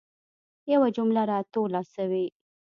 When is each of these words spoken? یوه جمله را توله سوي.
یوه 0.73 0.87
جمله 0.95 1.23
را 1.31 1.39
توله 1.53 1.81
سوي. 1.93 2.25